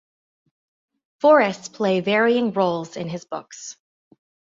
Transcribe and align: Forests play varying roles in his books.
Forests 1.19 1.69
play 1.69 1.99
varying 1.99 2.53
roles 2.53 2.97
in 2.97 3.07
his 3.07 3.23
books. 3.23 3.77